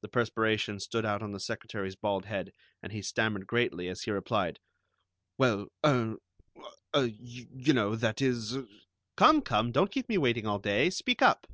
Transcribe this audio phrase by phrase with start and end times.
[0.00, 4.10] The perspiration stood out on the secretary's bald head, and he stammered greatly as he
[4.10, 4.58] replied:
[5.38, 6.16] "Well, er,
[6.92, 8.58] ah, you know, that is"
[9.16, 9.70] "Come, come!
[9.70, 10.90] Don't keep me waiting all day.
[10.90, 11.46] Speak up."